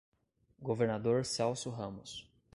[0.63, 2.27] Governador Celso Ramos